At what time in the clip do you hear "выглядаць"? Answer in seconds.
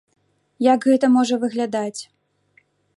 1.45-2.01